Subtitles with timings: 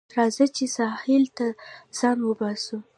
[0.15, 1.47] راځه چې ساحل ته
[1.97, 2.77] ځان وباسو